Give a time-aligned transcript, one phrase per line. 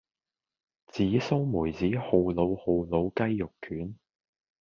[0.87, 3.95] 紫蘇梅子酷魯酷魯雞肉卷